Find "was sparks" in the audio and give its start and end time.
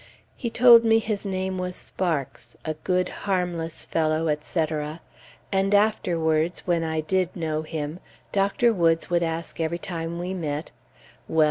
1.59-2.55